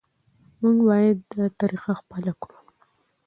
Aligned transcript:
موږ 0.61 0.77
باید 0.89 1.17
دا 1.37 1.45
طریقه 1.59 1.91
خپله 2.01 2.31
کړو. 2.41 2.59